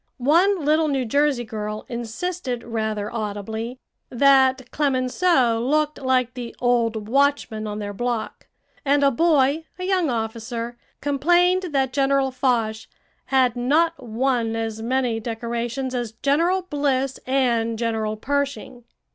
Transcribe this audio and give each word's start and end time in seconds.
One 0.17 0.65
little 0.65 0.87
New 0.87 1.05
Jersey 1.05 1.43
girl 1.43 1.85
insisted 1.87 2.63
rather 2.63 3.13
audibly 3.13 3.77
that 4.09 4.71
Clemenceau 4.71 5.59
looked 5.61 6.01
like 6.01 6.33
the 6.33 6.55
old 6.59 7.07
watchman 7.07 7.67
on 7.67 7.77
their 7.77 7.93
block; 7.93 8.47
and 8.83 9.03
a 9.03 9.11
boy, 9.11 9.65
a 9.77 9.83
young 9.83 10.09
officer, 10.09 10.75
complained 11.01 11.65
that 11.69 11.93
General 11.93 12.31
Foch 12.31 12.87
"had 13.25 13.55
not 13.55 14.01
won 14.03 14.55
as 14.55 14.81
many 14.81 15.19
decorations 15.19 15.93
as 15.93 16.13
General 16.13 16.63
Bliss 16.63 17.19
and 17.27 17.77
General 17.77 18.17
Pershing." 18.17 18.85